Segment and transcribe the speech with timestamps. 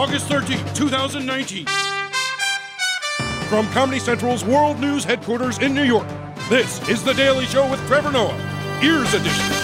[0.00, 1.66] August 13th, 2019.
[3.50, 6.08] From Comedy Central's World News headquarters in New York,
[6.48, 9.59] this is The Daily Show with Trevor Noah, Ears Edition.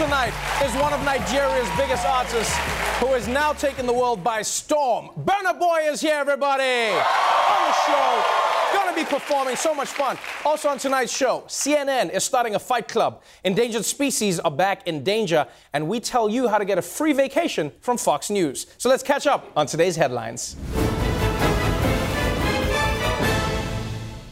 [0.00, 0.32] Tonight
[0.64, 2.56] is one of Nigeria's biggest artists
[3.00, 5.10] who is now taking the world by storm.
[5.26, 6.88] Burna Boy is here, everybody.
[6.94, 8.24] On the show.
[8.72, 10.16] Gonna be performing, so much fun.
[10.42, 13.22] Also on tonight's show, CNN is starting a fight club.
[13.44, 17.12] Endangered species are back in danger, and we tell you how to get a free
[17.12, 18.68] vacation from Fox News.
[18.78, 20.56] So let's catch up on today's headlines.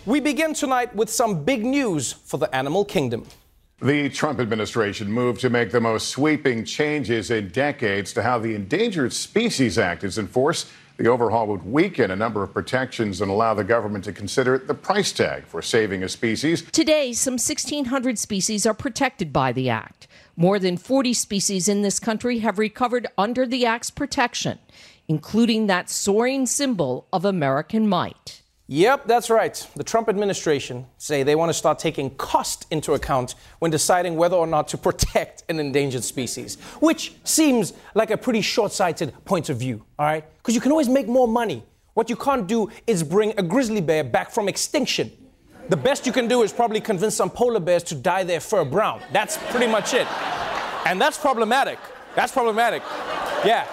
[0.07, 3.27] We begin tonight with some big news for the animal kingdom.
[3.81, 8.57] The Trump administration moved to make the most sweeping changes in decades to how the
[8.57, 10.67] Endangered Species Act is enforced.
[10.97, 14.75] The overhaul would weaken a number of protections and allow the government to consider the
[14.75, 16.63] price tag for saving a species.
[16.73, 20.09] Today, some 1,600 species are protected by the Act.
[20.35, 24.59] More than 40 species in this country have recovered under the Act's protection,
[25.07, 28.43] including that soaring symbol of American might.
[28.71, 29.67] Yep, that's right.
[29.77, 34.37] The Trump administration say they want to start taking cost into account when deciding whether
[34.37, 39.57] or not to protect an endangered species, which seems like a pretty short-sighted point of
[39.57, 40.23] view, all right?
[40.37, 41.65] Because you can always make more money.
[41.95, 45.11] What you can't do is bring a grizzly bear back from extinction.
[45.71, 48.67] The best you can do is probably convince some polar bears to dye their fur
[48.67, 49.01] brown.
[49.13, 50.07] That's pretty much it.
[50.85, 51.79] And that's problematic.
[52.15, 52.83] That's problematic.
[53.47, 53.67] Yeah.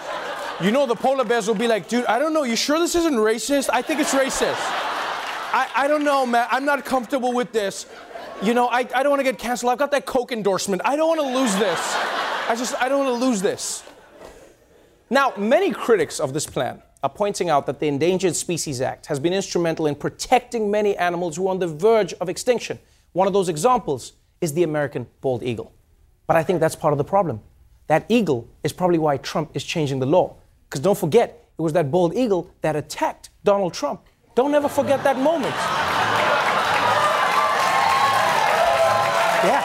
[0.61, 2.43] You know, the polar bears will be like, dude, I don't know.
[2.43, 3.69] You sure this isn't racist?
[3.73, 4.55] I think it's racist.
[4.55, 6.47] I, I don't know, man.
[6.49, 7.87] I'm not comfortable with this.
[8.41, 9.73] You know, I, I don't want to get canceled.
[9.73, 10.81] I've got that Coke endorsement.
[10.85, 11.79] I don't want to lose this.
[12.47, 13.83] I just, I don't want to lose this.
[15.09, 19.19] Now, many critics of this plan are pointing out that the Endangered Species Act has
[19.19, 22.79] been instrumental in protecting many animals who are on the verge of extinction.
[23.11, 25.73] One of those examples is the American bald eagle.
[26.27, 27.41] But I think that's part of the problem.
[27.87, 30.37] That eagle is probably why Trump is changing the law.
[30.75, 34.01] Because don't forget, it was that bald eagle that attacked Donald Trump.
[34.35, 35.55] Don't ever forget that moment.
[39.45, 39.63] Yeah.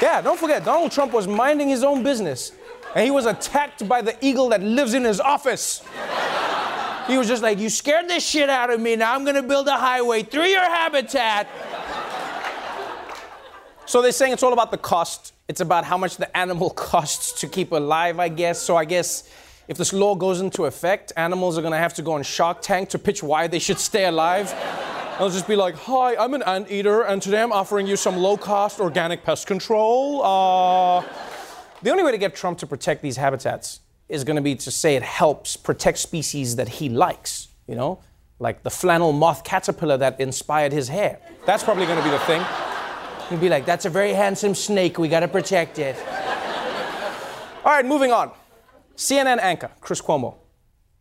[0.00, 2.52] Yeah, don't forget, Donald Trump was minding his own business,
[2.94, 5.82] and he was attacked by the eagle that lives in his office.
[7.08, 9.66] He was just like, You scared the shit out of me, now I'm gonna build
[9.66, 11.48] a highway through your habitat.
[13.86, 15.32] So they're saying it's all about the cost.
[15.46, 18.60] It's about how much the animal costs to keep alive, I guess.
[18.60, 19.30] So I guess
[19.68, 22.88] if this law goes into effect, animals are gonna have to go on Shark Tank
[22.90, 24.50] to pitch why they should stay alive.
[25.18, 28.36] They'll just be like, Hi, I'm an anteater, and today I'm offering you some low
[28.36, 30.22] cost organic pest control.
[30.22, 31.04] Uh...
[31.82, 34.96] The only way to get Trump to protect these habitats is gonna be to say
[34.96, 38.00] it helps protect species that he likes, you know?
[38.40, 41.20] Like the flannel moth caterpillar that inspired his hair.
[41.44, 42.44] That's probably gonna be the thing.
[43.28, 45.96] He'd be like, That's a very handsome snake, we gotta protect it.
[47.64, 48.30] All right, moving on.
[48.96, 50.36] CNN anchor, Chris Cuomo.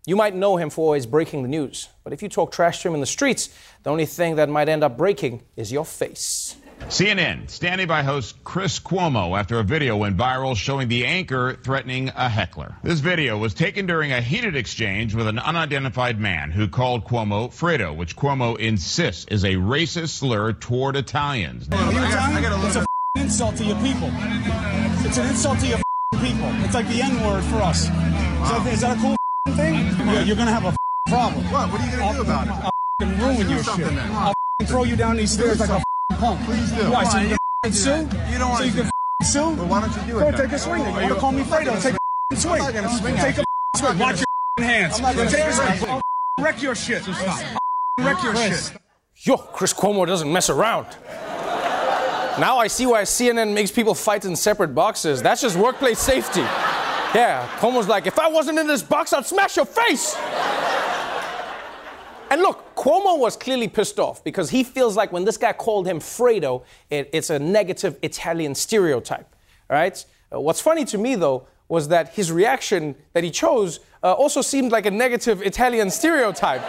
[0.08, 2.88] You might know him for always breaking the news, but if you talk trash to
[2.88, 3.50] him in the streets,
[3.84, 6.56] the only thing that might end up breaking is your face.
[6.82, 12.10] CNN standing by host Chris Cuomo after a video went viral showing the anchor threatening
[12.10, 12.76] a heckler.
[12.84, 17.50] This video was taken during a heated exchange with an unidentified man who called Cuomo
[17.50, 21.68] Fredo, which Cuomo insists is a racist slur toward Italians.
[21.72, 22.44] Are you Italian?
[22.66, 22.86] It's a f-
[23.16, 24.10] insult to your people.
[25.08, 26.50] It's an insult to your f- people.
[26.66, 27.88] It's like the N word for us.
[27.88, 29.16] So is that a cool
[29.56, 29.76] thing?
[30.06, 30.76] Yeah, you're gonna have a
[31.10, 31.44] problem.
[31.52, 31.72] What?
[31.72, 32.72] What are you gonna do about it?
[33.02, 33.88] I'll ruin your shit.
[34.12, 34.34] I'll
[34.66, 35.82] throw you down these stairs like a
[36.18, 36.40] punk.
[36.46, 36.92] Please do.
[36.92, 37.04] Why?
[37.04, 37.38] So you Why?
[37.64, 37.90] can sue?
[37.92, 38.90] You don't So wanna you can
[39.24, 39.40] sue?
[39.56, 40.84] Well, why don't you do it Go take a swing.
[40.84, 40.94] then.
[40.94, 41.82] You Are want to call me Fredo?
[41.82, 41.96] Take
[42.32, 42.62] a swing.
[42.62, 43.44] I'm not gonna swing Take you.
[43.44, 44.00] a swing.
[44.00, 44.24] Watch
[44.58, 44.96] your hands.
[44.98, 45.90] I'm not gonna Take a swing at swing.
[45.90, 45.96] you.
[46.38, 47.04] I'll wreck your shit.
[47.08, 48.74] I'll wreck your shit.
[49.24, 50.88] Yo, Chris Cuomo doesn't mess around.
[52.38, 55.22] Now I see why CNN makes people fight in separate boxes.
[55.22, 56.42] That's just workplace safety.
[56.42, 60.16] Yeah, Cuomo's like, if I wasn't in this box, I'd smash your face.
[62.36, 65.88] And look, Cuomo was clearly pissed off because he feels like when this guy called
[65.88, 69.34] him Fredo, it, it's a negative Italian stereotype.
[69.70, 70.06] Right?
[70.34, 74.42] Uh, what's funny to me, though, was that his reaction that he chose uh, also
[74.42, 76.62] seemed like a negative Italian stereotype.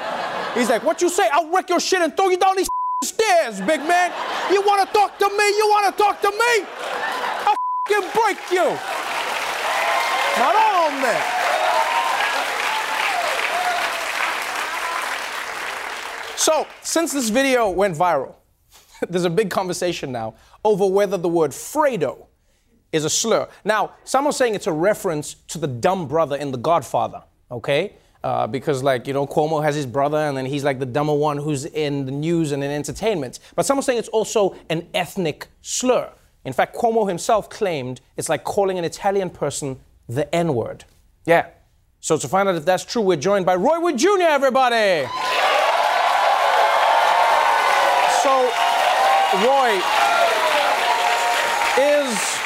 [0.55, 1.29] He's like, What you say?
[1.33, 2.69] I'll wreck your shit and throw you down these
[3.05, 4.13] stairs, big man.
[4.53, 5.49] You want to talk to me?
[5.49, 6.65] You want to talk to me?
[7.45, 7.57] I'll
[8.23, 8.79] break you.
[10.39, 11.36] Not on there.
[16.47, 18.37] So, since this video went viral,
[19.09, 22.27] there's a big conversation now over whether the word Fredo
[22.93, 23.49] is a slur.
[23.65, 27.95] Now, some are saying it's a reference to the dumb brother in The Godfather, okay?
[28.23, 31.15] Uh, because, like, you know, Cuomo has his brother, and then he's like the dumber
[31.15, 33.41] one who's in the news and in entertainment.
[33.57, 36.13] But some are saying it's also an ethnic slur.
[36.45, 40.85] In fact, Cuomo himself claimed it's like calling an Italian person the N word.
[41.25, 41.49] Yeah.
[41.99, 45.09] So, to find out if that's true, we're joined by Roy Wood Jr., everybody.
[48.27, 48.51] So,
[49.47, 49.81] Roy,
[51.79, 52.39] is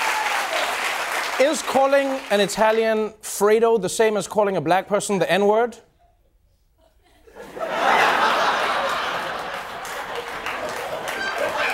[1.40, 5.78] is calling an Italian Fredo the same as calling a black person the N word?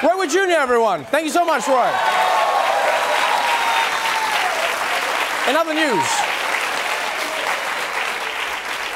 [0.05, 1.05] Roy Wood Jr., everyone.
[1.07, 1.91] Thank you so much, Roy.
[5.51, 6.07] In other news,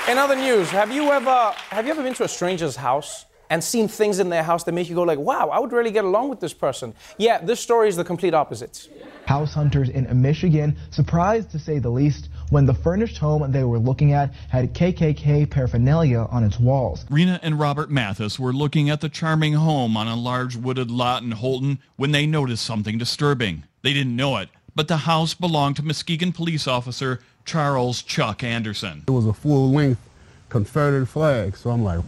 [0.08, 3.62] in other news, have you ever have you ever been to a stranger's house and
[3.62, 6.04] seen things in their house that make you go like, "Wow, I would really get
[6.04, 6.94] along with this person"?
[7.18, 8.88] Yeah, this story is the complete opposite.
[9.26, 13.78] House hunters in Michigan, surprised to say the least, when the furnished home they were
[13.78, 17.04] looking at had KKK paraphernalia on its walls.
[17.10, 21.22] Rena and Robert Mathis were looking at the charming home on a large wooded lot
[21.22, 23.64] in Holton when they noticed something disturbing.
[23.82, 29.04] They didn't know it, but the house belonged to Muskegon police officer Charles Chuck Anderson.
[29.06, 30.00] It was a full-length
[30.48, 32.00] Confederate flag, so I'm like,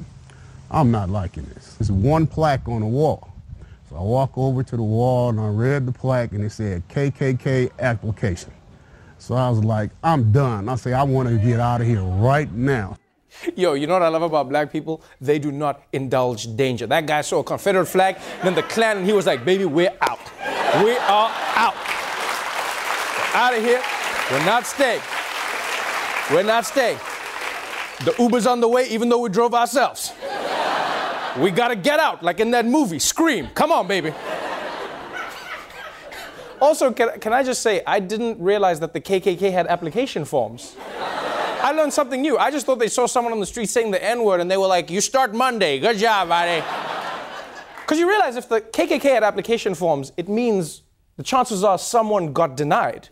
[0.72, 1.74] I'm not liking this.
[1.74, 3.30] There's one plaque on the wall.
[3.90, 6.82] So I walk over to the wall and I read the plaque and it said
[6.88, 8.50] KKK application.
[9.18, 10.70] So I was like, I'm done.
[10.70, 12.96] I say, I want to get out of here right now.
[13.54, 15.02] Yo, you know what I love about black people?
[15.20, 16.86] They do not indulge danger.
[16.86, 19.94] That guy saw a Confederate flag, then the Klan, and he was like, baby, we're
[20.00, 20.20] out.
[20.82, 21.74] We are out.
[23.34, 23.82] Out of here.
[24.30, 25.02] We're not staying.
[26.30, 26.98] We're not staying.
[28.04, 30.12] The Uber's on the way, even though we drove ourselves.
[31.38, 33.48] We gotta get out, like in that movie, Scream.
[33.54, 34.12] Come on, baby.
[36.60, 40.76] Also, can, can I just say, I didn't realize that the KKK had application forms.
[41.60, 42.38] I learned something new.
[42.38, 44.56] I just thought they saw someone on the street saying the N word and they
[44.56, 45.80] were like, You start Monday.
[45.80, 46.64] Good job, buddy.
[47.80, 50.82] Because you realize if the KKK had application forms, it means
[51.16, 53.08] the chances are someone got denied.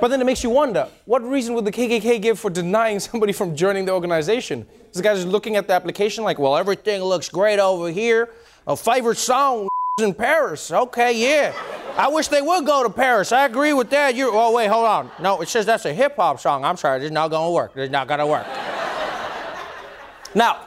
[0.00, 3.32] But then it makes you wonder what reason would the KKK give for denying somebody
[3.32, 4.66] from joining the organization?
[4.92, 8.28] Is the guy looking at the application like, Well, everything looks great over here.
[8.66, 9.68] A favorite song
[10.00, 10.70] in Paris.
[10.70, 11.54] Okay, yeah.
[11.96, 13.32] I wish they would go to Paris.
[13.32, 14.14] I agree with that.
[14.14, 15.10] You oh wait, hold on.
[15.18, 16.64] No, it says that's a hip hop song.
[16.64, 17.74] I'm sorry, this is not gonna work.
[17.74, 18.46] This is not gonna work.
[20.34, 20.60] now,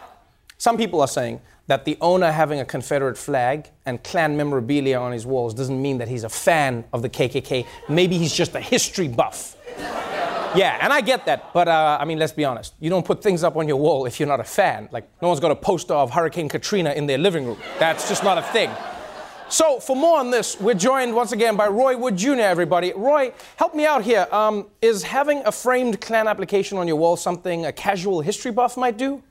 [0.57, 5.11] some people are saying that the owner having a Confederate flag and Klan memorabilia on
[5.11, 7.65] his walls doesn't mean that he's a fan of the KKK.
[7.89, 9.54] Maybe he's just a history buff.
[10.55, 12.73] Yeah, and I get that, but uh, I mean, let's be honest.
[12.79, 14.89] You don't put things up on your wall if you're not a fan.
[14.91, 17.57] Like, no one's got a poster of Hurricane Katrina in their living room.
[17.79, 18.69] That's just not a thing.
[19.47, 22.93] So, for more on this, we're joined once again by Roy Wood Jr., everybody.
[22.95, 24.27] Roy, help me out here.
[24.31, 28.75] Um, is having a framed Klan application on your wall something a casual history buff
[28.75, 29.21] might do?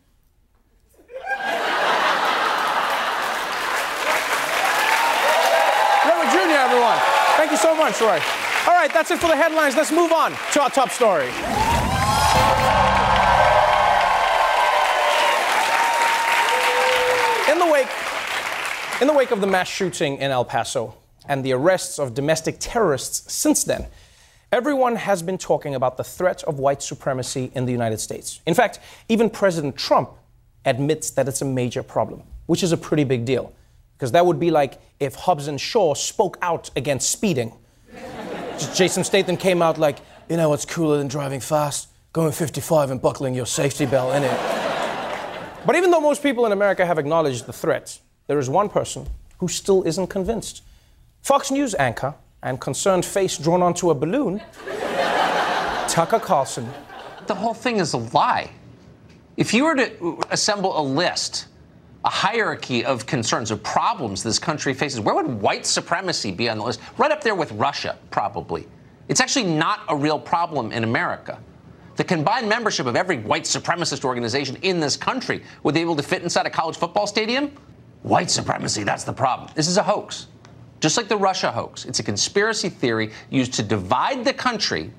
[6.04, 6.99] Roy Wood Jr., everyone.
[7.37, 8.43] Thank you so much, Roy.
[8.66, 9.76] All right, that's it for the headlines.
[9.76, 11.28] Let's move on to our top story.
[17.50, 17.88] In the wake
[19.02, 20.94] in the wake of the mass shooting in El Paso
[21.28, 23.87] and the arrests of domestic terrorists since then,
[24.50, 28.40] everyone has been talking about the threat of white supremacy in the United States.
[28.47, 28.78] In fact,
[29.11, 30.11] even President Trump
[30.64, 33.52] admits that it's a major problem, which is a pretty big deal.
[33.99, 37.52] Because that would be like if Hobbs and Shaw spoke out against speeding.
[38.75, 41.88] Jason Statham came out like, you know what's cooler than driving fast?
[42.14, 44.40] going 55 and buckling your safety belt, in it.
[45.66, 49.08] but even though most people in America have acknowledged the threat, there is one person
[49.38, 50.62] who still isn't convinced.
[51.23, 54.40] Fox News anchor and concerned face drawn onto a balloon,
[55.88, 56.68] Tucker Carlson.
[57.26, 58.50] The whole thing is a lie.
[59.37, 61.49] If you were to assemble a list,
[62.04, 66.58] a hierarchy of concerns, of problems this country faces, where would white supremacy be on
[66.58, 66.80] the list?
[66.99, 68.66] Right up there with Russia, probably.
[69.08, 71.38] It's actually not a real problem in America.
[71.96, 76.02] The combined membership of every white supremacist organization in this country would be able to
[76.02, 77.52] fit inside a college football stadium?
[78.02, 79.50] White supremacy, that's the problem.
[79.54, 80.26] This is a hoax.
[80.80, 84.90] Just like the Russia hoax, it's a conspiracy theory used to divide the country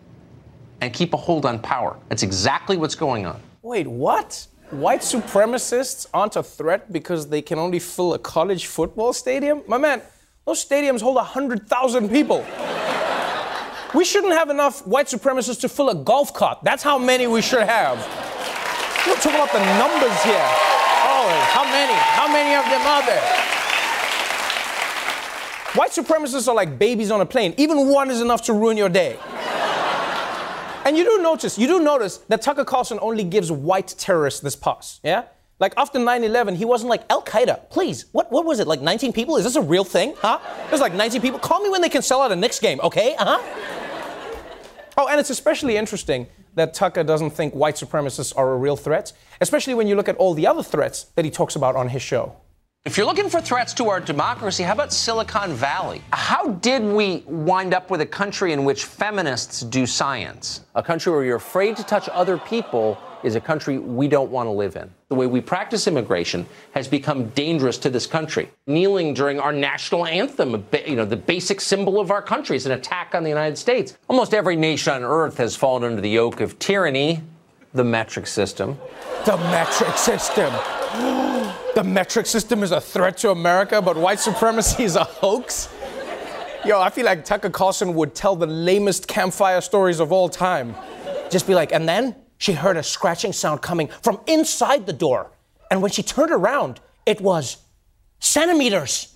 [0.82, 1.98] and keep a hold on power.
[2.10, 3.40] That's exactly what's going on.
[3.62, 4.48] Wait, what?
[4.80, 9.62] White supremacists aren't a threat because they can only fill a college football stadium?
[9.68, 10.02] My man,
[10.44, 12.46] those stadiums hold 100,000 people.
[13.94, 16.58] We shouldn't have enough white supremacists to fill a golf cart.
[16.64, 17.98] That's how many we should have.
[19.08, 20.46] We're talking about the numbers here.
[21.08, 21.94] Oh, how many?
[21.94, 23.46] How many of them are there?
[25.76, 27.54] White supremacists are like babies on a plane.
[27.58, 29.18] Even one is enough to ruin your day.
[30.86, 34.56] And you do notice, you do notice that Tucker Carlson only gives white terrorists this
[34.56, 35.24] pass, yeah?
[35.58, 39.12] Like after 9-11, he wasn't like, Al Qaeda, please, what, what was it, like 19
[39.12, 39.36] people?
[39.38, 40.40] Is this a real thing, huh?
[40.70, 41.40] There's like 19 people.
[41.40, 43.16] Call me when they can sell out a Knicks game, okay?
[43.16, 43.42] Uh-huh.
[44.98, 49.12] Oh, and it's especially interesting that Tucker doesn't think white supremacists are a real threat,
[49.42, 52.02] especially when you look at all the other threats that he talks about on his
[52.02, 52.36] show.
[52.86, 56.04] If you're looking for threats to our democracy, how about Silicon Valley?
[56.14, 60.62] How did we wind up with a country in which feminists do science?
[60.76, 64.46] A country where you're afraid to touch other people is a country we don't want
[64.46, 64.88] to live in.
[65.10, 68.52] The way we practice immigration has become dangerous to this country.
[68.68, 72.74] Kneeling during our national anthem, you know, the basic symbol of our country, is an
[72.74, 73.98] attack on the United States.
[74.10, 77.24] Almost every nation on earth has fallen under the yoke of tyranny,
[77.74, 78.78] the metric system.
[79.26, 80.54] The metric system.
[81.76, 85.70] The metric system is a threat to America, but white supremacy is a hoax?
[86.66, 90.76] Yo, I feel like Tucker Carlson would tell the lamest campfire stories of all time.
[91.30, 95.32] Just be like, and then she heard a scratching sound coming from inside the door.
[95.70, 97.58] And when she turned around, it was
[98.20, 99.14] centimeters.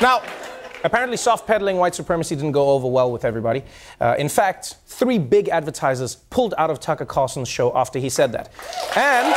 [0.00, 0.22] now,
[0.84, 3.64] apparently, soft peddling white supremacy didn't go over well with everybody.
[4.00, 8.32] Uh, in fact, three big advertisers pulled out of Tucker Carlson's show after he said
[8.32, 8.50] that.
[8.96, 9.34] And.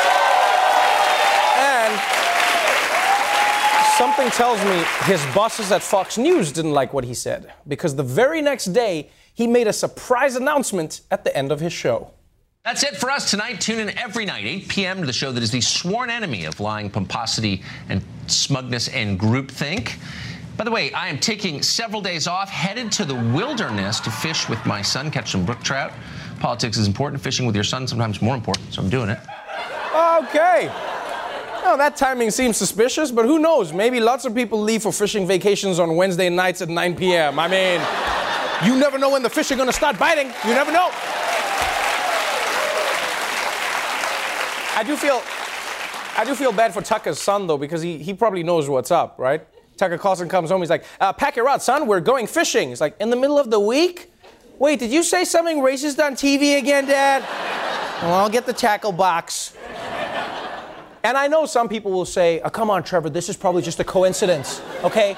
[1.58, 2.24] And.
[3.98, 8.04] Something tells me his bosses at Fox News didn't like what he said because the
[8.04, 12.12] very next day he made a surprise announcement at the end of his show.
[12.66, 13.60] That's it for us tonight.
[13.60, 16.62] Tune in every night, 8 p.m., to the show that is the sworn enemy of
[16.62, 19.98] lying, pomposity, and smugness and groupthink.
[20.56, 24.48] By the way, I am taking several days off, headed to the wilderness to fish
[24.48, 25.92] with my son, catch some brook trout.
[26.40, 27.22] Politics is important.
[27.24, 29.18] Fishing with your son sometimes more important, so I'm doing it.
[29.94, 30.72] Okay.
[31.64, 33.74] Well, that timing seems suspicious, but who knows?
[33.74, 37.40] Maybe lots of people leave for fishing vacations on Wednesday nights at 9 p.m.
[37.40, 37.82] I mean,
[38.64, 40.28] you never know when the fish are going to start biting.
[40.46, 40.90] You never know.
[44.76, 45.22] I do feel,
[46.18, 49.16] I do feel bad for Tucker's son though, because he, he probably knows what's up,
[49.18, 49.48] right?
[49.84, 50.62] Tucker Carlson comes home.
[50.62, 51.88] He's like, uh, "Pack your out, son.
[51.88, 54.10] We're going fishing." He's like, "In the middle of the week?
[54.58, 57.22] Wait, did you say something racist on TV again, Dad?"
[58.02, 59.54] well, I'll get the tackle box.
[61.04, 63.78] And I know some people will say, oh, come on, Trevor, this is probably just
[63.82, 65.18] a coincidence, okay?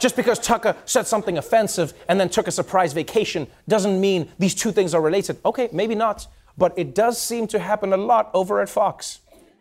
[0.00, 4.56] Just because Tucker said something offensive and then took a surprise vacation doesn't mean these
[4.56, 5.38] two things are related.
[5.44, 6.26] Okay, maybe not,
[6.58, 9.20] but it does seem to happen a lot over at Fox.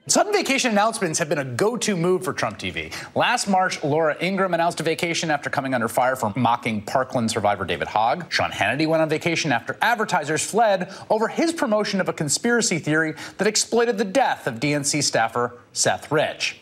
[0.09, 2.91] Sudden vacation announcements have been a go to move for Trump TV.
[3.15, 7.63] Last March, Laura Ingraham announced a vacation after coming under fire for mocking Parkland survivor
[7.63, 8.25] David Hogg.
[8.31, 13.13] Sean Hannity went on vacation after advertisers fled over his promotion of a conspiracy theory
[13.37, 16.59] that exploited the death of DNC staffer Seth Rich.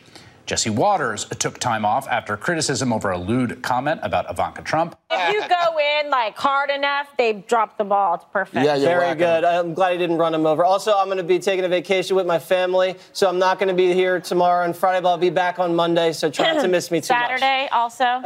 [0.48, 4.98] Jesse Watters took time off after criticism over a lewd comment about Ivanka Trump.
[5.12, 8.16] If you go in like hard enough, they drop the ball.
[8.16, 8.66] It's perfect.
[8.66, 9.44] Yeah, you're very good.
[9.44, 10.63] I'm glad he didn't run him over.
[10.63, 13.68] Also, I'm going to be taking a vacation with my family, so I'm not going
[13.68, 16.13] to be here tomorrow and Friday, but I'll be back on Monday.
[16.13, 17.74] So try not to miss me too Saturday much.
[17.74, 18.22] also.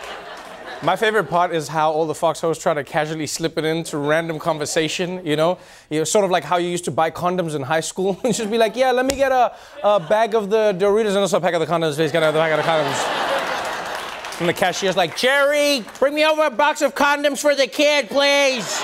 [0.84, 3.98] My favorite part is how all the Fox hosts try to casually slip it into
[3.98, 5.58] random conversation, you know?
[5.90, 8.20] You know, sort of like how you used to buy condoms in high school.
[8.26, 11.20] and just be like, yeah, let me get a, a bag of the Doritos and
[11.20, 12.12] also a pack of the condoms, please.
[12.12, 14.42] Get a pack of the condoms.
[14.42, 18.10] And the cashier's like, Jerry, bring me over a box of condoms for the kid,
[18.10, 18.82] please.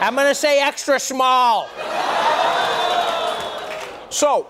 [0.00, 1.68] I'm gonna say extra small.
[4.10, 4.48] So,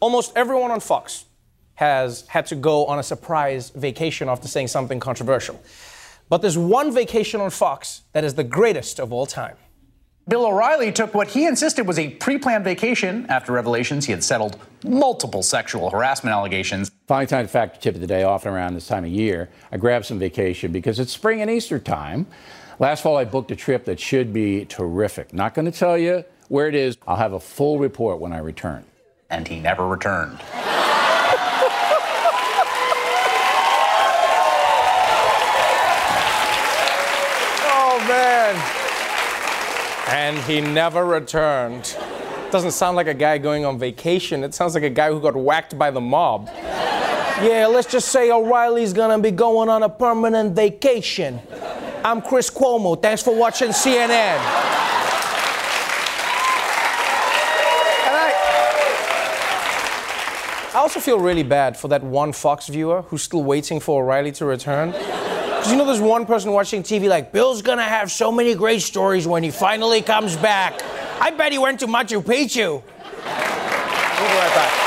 [0.00, 1.26] almost everyone on Fox
[1.74, 5.60] has had to go on a surprise vacation after saying something controversial.
[6.32, 9.54] But there's one vacation on Fox that is the greatest of all time.
[10.26, 14.24] Bill O'Reilly took what he insisted was a pre planned vacation after revelations he had
[14.24, 16.90] settled multiple sexual harassment allegations.
[17.06, 19.50] Finally, time to factor tip of the day, often around this time of year.
[19.70, 22.26] I grab some vacation because it's spring and Easter time.
[22.78, 25.34] Last fall, I booked a trip that should be terrific.
[25.34, 26.96] Not going to tell you where it is.
[27.06, 28.84] I'll have a full report when I return.
[29.28, 30.40] And he never returned.
[38.54, 38.92] Man.
[40.08, 41.96] And he never returned.
[42.50, 44.44] Doesn't sound like a guy going on vacation.
[44.44, 46.50] It sounds like a guy who got whacked by the mob.
[47.42, 51.40] Yeah, let's just say O'Reilly's gonna be going on a permanent vacation.
[52.04, 53.00] I'm Chris Cuomo.
[53.00, 54.36] Thanks for watching CNN.
[58.06, 58.16] And
[60.74, 64.32] I also feel really bad for that one Fox viewer who's still waiting for O'Reilly
[64.32, 64.92] to return.
[65.62, 68.82] Because you know, there's one person watching TV like, Bill's gonna have so many great
[68.82, 70.82] stories when he finally comes back.
[71.20, 72.56] I bet he went to Machu Picchu.
[72.66, 74.81] We'll be right back.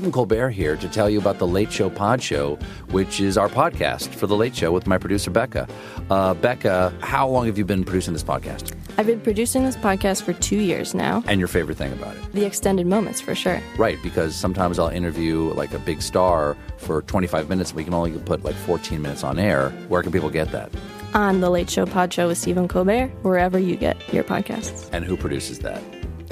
[0.00, 2.58] Stephen Colbert here to tell you about the Late Show Pod Show,
[2.90, 5.68] which is our podcast for the Late Show with my producer Becca.
[6.08, 8.74] Uh, Becca, how long have you been producing this podcast?
[8.96, 11.22] I've been producing this podcast for two years now.
[11.26, 12.32] And your favorite thing about it?
[12.32, 13.60] The extended moments, for sure.
[13.76, 17.72] Right, because sometimes I'll interview like a big star for 25 minutes.
[17.72, 19.68] And we can only put like 14 minutes on air.
[19.88, 20.70] Where can people get that?
[21.12, 24.88] On the Late Show Pod Show with Stephen Colbert, wherever you get your podcasts.
[24.94, 25.82] And who produces that?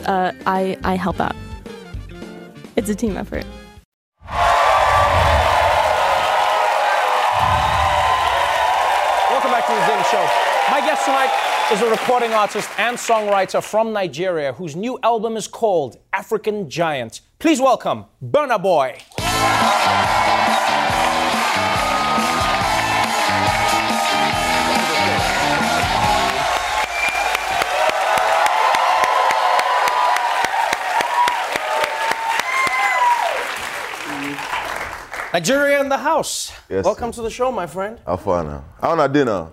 [0.07, 1.37] Uh, I I help out.
[2.79, 3.45] It's a team effort.
[9.29, 10.25] Welcome back to the Daily Show.
[10.71, 11.33] My guest tonight
[11.73, 17.23] is a recording artist and songwriter from Nigeria whose new album is called African Giant.
[17.41, 18.97] Please welcome Burna Boy.
[35.33, 36.53] Nigeria in the house.
[36.71, 38.01] Yes, Welcome to the show, my friend.
[38.07, 38.65] How far now?
[38.81, 39.49] How na dinner?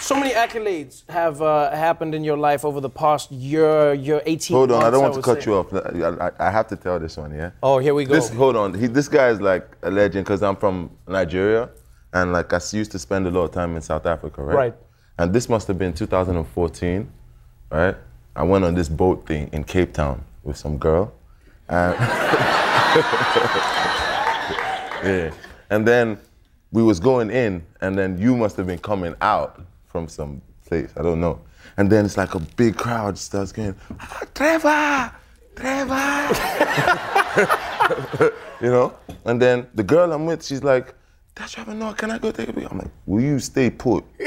[0.00, 4.54] So many accolades have uh, happened in your life over the past year, year 18
[4.56, 5.50] Hold on, months, I don't want to cut say.
[5.50, 5.72] you off.
[5.72, 7.52] I, I- I have to tell this one, yeah?
[7.62, 8.12] Oh, here we go.
[8.14, 8.74] This, hold on.
[8.74, 11.70] He, this guy is like a legend because I'm from Nigeria
[12.12, 14.56] and like I used to spend a lot of time in South Africa, right?
[14.56, 14.74] Right.
[15.18, 17.10] And this must have been 2014,
[17.70, 17.96] right?
[18.34, 21.12] I went on this boat thing in Cape Town with some girl.
[21.68, 21.94] And
[25.04, 25.32] yeah.
[25.70, 26.18] And then
[26.70, 30.90] we was going in and then you must have been coming out from some place.
[30.96, 31.40] I don't know.
[31.76, 35.12] And then it's like a big crowd starts going, "Ah, Trevor!
[35.56, 36.32] Trevor!
[38.60, 38.94] you know?
[39.24, 40.94] And then the girl I'm with, she's like,
[41.34, 42.68] Dad Trevor, no, can I go take a picture?
[42.70, 44.04] I'm like, will you stay put?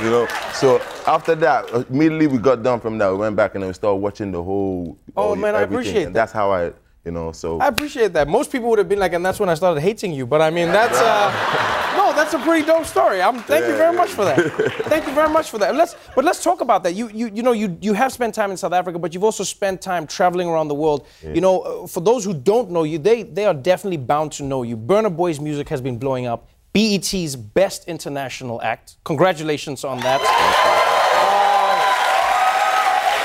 [0.00, 0.26] you know?
[0.54, 3.10] So after that, immediately we got done from that.
[3.10, 4.98] We went back and then we started watching the whole.
[5.16, 6.72] Oh, man, I appreciate And that's how I,
[7.04, 7.58] you know, so.
[7.60, 8.28] I appreciate that.
[8.28, 10.26] Most people would have been like, and that's when I started hating you.
[10.26, 13.22] But I mean, that's uh, no, that's a pretty dope story.
[13.22, 14.02] I'm thank you very yeah.
[14.02, 14.38] much for that.
[14.84, 15.74] thank you very much for that.
[15.74, 16.94] Let's, but let's talk about that.
[16.94, 19.44] You, you, you know, you, you have spent time in South Africa, but you've also
[19.44, 21.06] spent time traveling around the world.
[21.22, 24.42] You know, uh, for those who don't know you, they, they are definitely bound to
[24.42, 24.76] know you.
[24.76, 26.48] Burna Boy's music has been blowing up.
[26.78, 28.98] BET's best international act.
[29.02, 30.20] Congratulations on that.
[30.22, 30.26] Uh,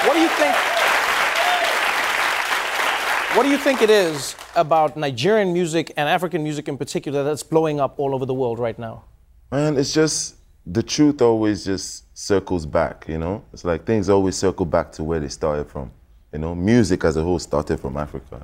[0.08, 0.56] what do you think?
[3.38, 7.44] What do you think it is about Nigerian music and African music in particular that's
[7.44, 9.04] blowing up all over the world right now?
[9.52, 13.44] Man, it's just the truth always just circles back, you know?
[13.54, 15.92] It's like things always circle back to where they started from.
[16.32, 18.44] You know, music as a whole started from Africa.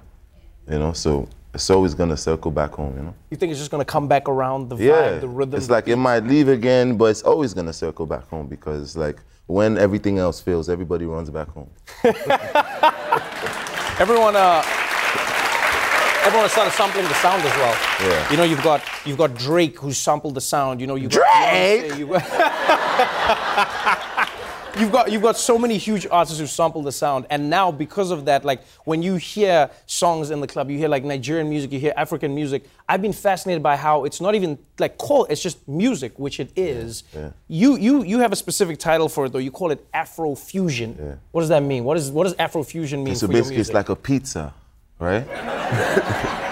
[0.69, 3.13] You know, so it's always gonna circle back home, you know?
[3.31, 5.19] You think it's just going to come back around the vibe, Yeah.
[5.19, 5.55] the rhythm?
[5.57, 8.95] It's like it might leave again, but it's always gonna circle back home because it's
[8.95, 11.69] like when everything else fails, everybody runs back home.
[13.99, 14.61] everyone, uh,
[16.23, 17.75] everyone started sampling the sound as well.
[18.07, 18.31] Yeah.
[18.31, 20.79] You know, you've got you've got Drake who sampled the sound.
[20.81, 21.91] You know, you got Drake?
[21.93, 22.07] Beyonce, you
[24.79, 28.11] you've got you've got so many huge artists who sample the sound, and now because
[28.11, 31.71] of that, like when you hear songs in the club, you hear like Nigerian music,
[31.71, 32.63] you hear African music.
[32.87, 36.51] I've been fascinated by how it's not even like called; it's just music, which it
[36.55, 37.03] is.
[37.13, 37.31] Yeah.
[37.47, 39.39] You you you have a specific title for it though.
[39.39, 41.19] You call it Afro fusion.
[41.31, 41.83] What does that mean?
[41.83, 44.53] What is what does Afro fusion mean so basically, it's like a pizza,
[44.99, 45.27] right?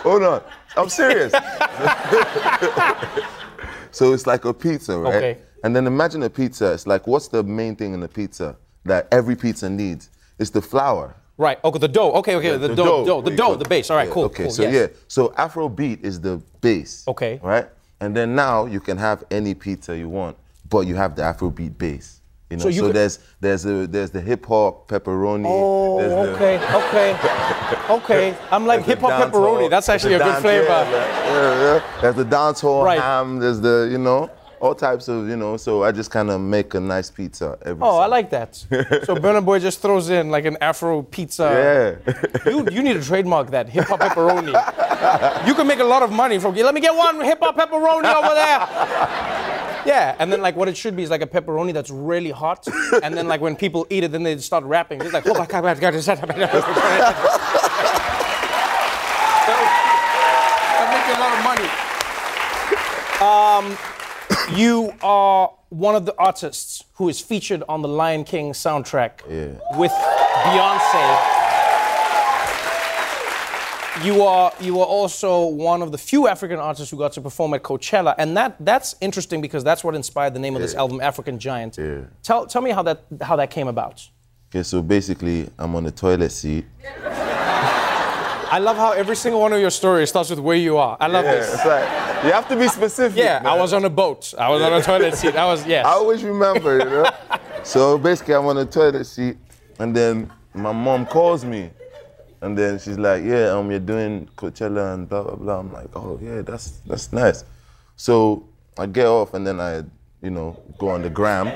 [0.00, 0.42] Hold on,
[0.76, 1.30] I'm serious.
[3.90, 5.14] so it's like a pizza, right?
[5.14, 5.38] Okay.
[5.62, 6.72] And then imagine a pizza.
[6.72, 10.10] It's like, what's the main thing in the pizza that every pizza needs?
[10.38, 11.14] It's the flour.
[11.36, 11.58] Right.
[11.64, 11.78] Oh, okay.
[11.78, 12.12] The dough.
[12.12, 12.36] Okay.
[12.36, 12.50] Okay.
[12.52, 13.20] Yeah, the, dough, dough.
[13.22, 13.56] The dough.
[13.56, 13.90] The base.
[13.90, 14.08] All right.
[14.08, 14.24] Yeah, Cool.
[14.24, 14.72] Okay, cool, so yes.
[14.74, 17.04] yeah, so Afro beat is the base.
[17.08, 17.40] Okay.
[17.42, 17.66] Right?
[18.00, 20.36] And then now you can have any pizza you want,
[20.68, 22.20] but you have the Afro beat base.
[22.50, 25.44] You know, So so, could- there's there's a, there's the hip hop pepperoni.
[25.46, 28.36] Oh, there's the- okay, okay, okay.
[28.50, 29.60] I'm like hip hop pepperoni.
[29.60, 30.64] hall- That's actually a good dance- flavor.
[30.66, 32.00] Yeah, yeah, yeah.
[32.00, 32.98] There's the dance hall Right.
[33.00, 33.38] ham.
[33.38, 35.56] There's the you know all types of you know.
[35.56, 37.82] So I just kind of make a nice pizza every.
[37.82, 38.56] Oh, I like that.
[38.56, 41.98] so Burna Boy just throws in like an Afro pizza.
[42.06, 42.50] Yeah.
[42.50, 44.54] you you need to trademark that hip hop pepperoni.
[45.46, 46.54] you can make a lot of money from.
[46.54, 48.68] Let me get one hip hop pepperoni over there.
[49.86, 52.66] Yeah, and then like what it should be is like a pepperoni that's really hot,
[53.02, 55.00] and then like when people eat it, then they start rapping.
[55.00, 56.28] It's like, oh my god, my god, that
[60.90, 61.68] make you a lot of money.
[63.20, 63.76] Um,
[64.56, 69.26] you are one of the artists who is featured on the Lion King soundtrack
[69.76, 71.36] with Beyonce.
[74.04, 77.54] You are you are also one of the few African artists who got to perform
[77.54, 81.00] at Coachella, and that that's interesting because that's what inspired the name of this album,
[81.00, 81.78] African Giant.
[82.22, 84.08] Tell tell me how that how that came about.
[84.50, 86.64] Okay, so basically I'm on the toilet seat.
[88.50, 90.96] I love how every single one of your stories starts with where you are.
[91.00, 91.54] I love Yeah, this.
[91.54, 93.18] it's like you have to be specific.
[93.18, 94.34] Yeah, I was on a boat.
[94.36, 95.36] I was on a toilet seat.
[95.36, 95.86] I was yes.
[95.86, 97.10] I always remember, you know.
[97.62, 99.36] so basically, I'm on a toilet seat,
[99.78, 101.70] and then my mom calls me,
[102.40, 105.88] and then she's like, "Yeah, um, you're doing Coachella and blah blah blah." I'm like,
[105.94, 107.44] "Oh yeah, that's that's nice."
[107.96, 108.44] So
[108.78, 109.84] I get off, and then I,
[110.22, 111.46] you know, go on the gram.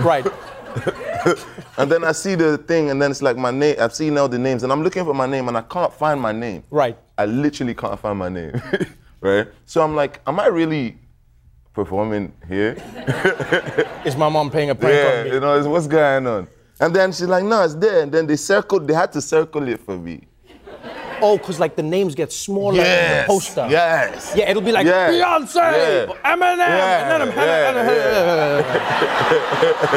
[0.00, 0.26] Right.
[1.78, 3.76] and then I see the thing, and then it's like my name.
[3.80, 6.20] I've seen all the names, and I'm looking for my name, and I can't find
[6.20, 6.62] my name.
[6.70, 6.96] Right.
[7.18, 8.60] I literally can't find my name.
[9.20, 9.48] right.
[9.64, 10.98] So I'm like, am I really
[11.72, 12.76] performing here?
[14.04, 15.32] Is my mom paying a prank yeah, on me?
[15.34, 16.48] you know, it's- what's going on?
[16.78, 18.02] And then she's like, no, it's there.
[18.02, 20.26] And then they circled, they had to circle it for me.
[21.22, 23.66] Oh, because like the names get smaller in the Yes, poster.
[23.70, 24.34] yes.
[24.36, 26.06] Yeah, it'll be like Yeah, Beyonce, yeah.
[26.34, 27.28] Eminem, and then I'm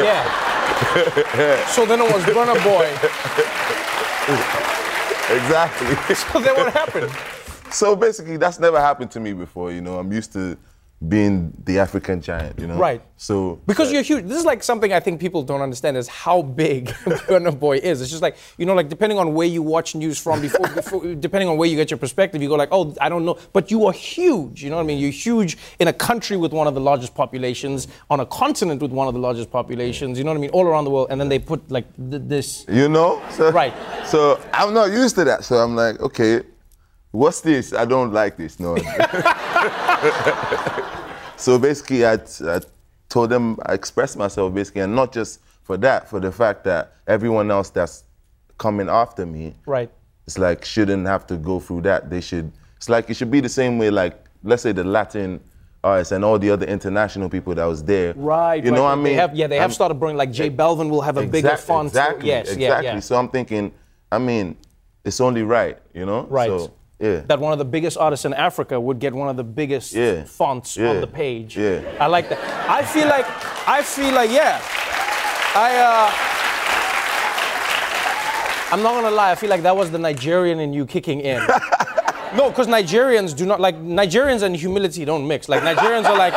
[0.02, 0.79] yeah.
[1.70, 2.90] So then it was Burna Boy.
[5.36, 6.14] exactly.
[6.14, 7.10] So then what happened?
[7.72, 9.70] So basically, that's never happened to me before.
[9.70, 10.58] You know, I'm used to
[11.08, 12.58] being the African giant.
[12.58, 12.76] You know.
[12.76, 13.02] Right.
[13.16, 14.26] So Because you're huge.
[14.26, 16.86] This is like something I think people don't understand is how big
[17.28, 18.02] Burna Boy is.
[18.02, 21.14] It's just like, you know, like depending on where you watch news from, before, before,
[21.14, 23.38] depending on where you get your perspective, you go like, oh, I don't know.
[23.52, 24.62] But you are huge.
[24.62, 24.98] You know what I mean?
[24.98, 28.92] You're huge in a country with one of the largest populations, on a continent with
[28.92, 30.50] one of the largest populations, you know what I mean?
[30.50, 31.08] All around the world.
[31.10, 32.66] And then they put like th- this.
[32.68, 33.22] You know?
[33.30, 33.74] So, Right.
[34.06, 35.44] So I'm not used to that.
[35.44, 36.42] So I'm like, okay,
[37.12, 37.72] what's this?
[37.72, 38.58] I don't like this.
[38.60, 38.76] No.
[41.36, 42.60] so basically, I, I
[43.08, 46.94] told them, I expressed myself basically, and not just for that, for the fact that
[47.06, 48.04] everyone else that's
[48.58, 49.90] coming after me, Right.
[50.26, 52.10] it's like shouldn't have to go through that.
[52.10, 52.50] They should.
[52.76, 53.90] It's like it should be the same way.
[53.90, 55.40] Like let's say the Latin
[55.82, 58.12] artists and all the other international people that was there.
[58.14, 58.62] Right.
[58.64, 58.90] You right, know right.
[58.90, 59.04] what I mean?
[59.04, 61.22] They have, yeah, they have I'm- started bringing, like Jay eh, Balvin will have a
[61.26, 61.88] bigger Exact- font.
[61.88, 62.28] Exactly.
[62.28, 62.64] yes, exactly.
[62.64, 63.00] yeah, yeah.
[63.00, 63.72] So I'm thinking,
[64.12, 64.58] I mean,
[65.04, 66.26] it's only right, you know?
[66.28, 66.48] Right.
[66.48, 66.70] So,
[67.00, 67.20] yeah.
[67.26, 70.24] that one of the biggest artists in Africa would get one of the biggest Yeah.
[70.24, 71.56] fonts on the page.
[71.56, 71.80] Yeah.
[71.98, 72.38] I like that.
[72.68, 73.26] I feel like,
[73.68, 74.60] I feel like, yeah.
[75.54, 76.10] I, uh,
[78.72, 81.38] I'm not gonna lie, I feel like that was the Nigerian in you kicking in.
[82.36, 85.48] no, because Nigerians do not, like, Nigerians and humility don't mix.
[85.48, 86.32] Like, Nigerians are like,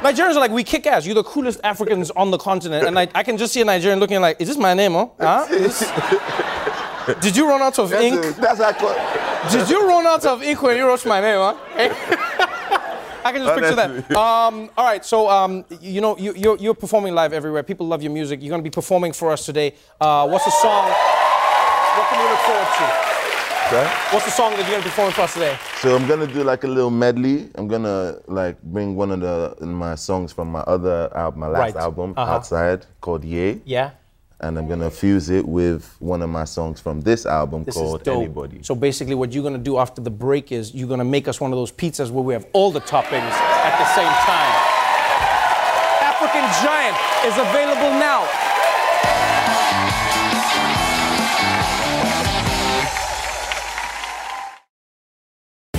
[0.00, 1.04] Nigerians are like, we kick ass.
[1.04, 2.86] You're the coolest Africans on the continent.
[2.86, 5.08] And I, I can just see a Nigerian looking like, is this my name, huh?
[5.20, 7.14] huh?
[7.20, 8.24] Did you run out of That's ink?
[8.24, 8.96] a- that's what-
[9.50, 11.54] Did you run out of ink when you wrote my name, huh?
[13.26, 14.10] I can just picture that.
[14.16, 17.62] Um, all right, so um, you know you, you're, you're performing live everywhere.
[17.62, 18.42] People love your music.
[18.42, 19.74] You're going to be performing for us today.
[20.00, 20.84] Uh, what's the song?
[21.96, 22.84] What can we look forward to?
[23.66, 23.86] Okay?
[24.12, 25.56] What's the song that you're going to be performing for us today?
[25.80, 27.48] So I'm gonna do like a little medley.
[27.54, 31.74] I'm gonna like bring one of the my songs from my other album, my last
[31.74, 31.82] Right.
[31.82, 32.32] album, Uh-huh.
[32.34, 33.62] Outside, called Ye.
[33.64, 33.90] Yeah.
[34.40, 38.00] And I'm gonna fuse it with one of my songs from this album This called
[38.00, 38.24] is dope.
[38.24, 38.62] Anybody.
[38.62, 41.28] So basically, what you're going to do after the break is you're going to make
[41.28, 44.54] us one of those pizzas where we have all the toppings at the same time.
[46.02, 48.43] African Giant is available now